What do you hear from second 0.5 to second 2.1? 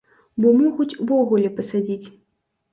могуць увогуле пасадзіць.